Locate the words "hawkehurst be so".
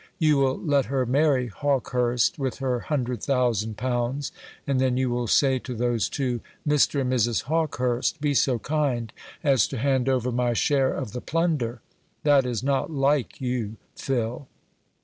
7.43-8.57